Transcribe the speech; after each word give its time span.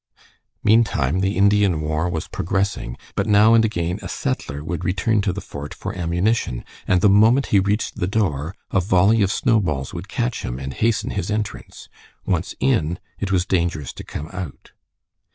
Meantime, 0.63 1.19
the 1.19 1.37
Indian 1.37 1.79
war 1.79 2.09
was 2.09 2.27
progressing, 2.27 2.97
but 3.15 3.27
now 3.27 3.53
and 3.53 3.63
again 3.63 3.99
a 4.01 4.09
settler 4.09 4.63
would 4.63 4.83
return 4.83 5.21
to 5.21 5.31
the 5.31 5.39
fort 5.41 5.75
for 5.75 5.95
ammunition, 5.95 6.65
and 6.87 7.01
the 7.01 7.07
moment 7.07 7.45
he 7.53 7.59
reached 7.59 7.97
the 7.97 8.07
door 8.07 8.55
a 8.71 8.79
volley 8.79 9.21
of 9.21 9.31
snowballs 9.31 9.93
would 9.93 10.07
catch 10.09 10.41
him 10.41 10.57
and 10.57 10.73
hasten 10.73 11.11
his 11.11 11.29
entrance. 11.29 11.87
Once 12.25 12.55
in 12.59 12.97
it 13.19 13.31
was 13.31 13.45
dangerous 13.45 13.93
to 13.93 14.03
come 14.03 14.27
out. 14.29 14.71